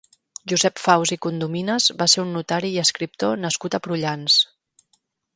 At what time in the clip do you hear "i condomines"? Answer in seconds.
1.15-1.89